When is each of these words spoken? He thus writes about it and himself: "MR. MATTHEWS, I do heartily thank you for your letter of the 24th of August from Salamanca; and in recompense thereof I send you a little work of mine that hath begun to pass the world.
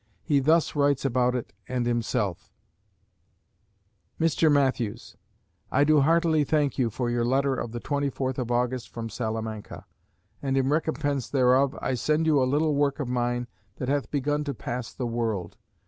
He 0.23 0.39
thus 0.39 0.75
writes 0.75 1.05
about 1.05 1.35
it 1.35 1.53
and 1.69 1.85
himself: 1.85 2.51
"MR. 4.19 4.51
MATTHEWS, 4.51 5.15
I 5.71 5.83
do 5.83 6.01
heartily 6.01 6.43
thank 6.43 6.79
you 6.79 6.89
for 6.89 7.11
your 7.11 7.23
letter 7.23 7.53
of 7.53 7.71
the 7.71 7.79
24th 7.79 8.39
of 8.39 8.49
August 8.49 8.89
from 8.89 9.09
Salamanca; 9.11 9.85
and 10.41 10.57
in 10.57 10.69
recompense 10.69 11.29
thereof 11.29 11.77
I 11.83 11.93
send 11.93 12.25
you 12.25 12.41
a 12.41 12.49
little 12.49 12.73
work 12.73 12.99
of 12.99 13.07
mine 13.09 13.45
that 13.75 13.89
hath 13.89 14.09
begun 14.09 14.43
to 14.45 14.55
pass 14.55 14.91
the 14.91 15.05
world. 15.05 15.55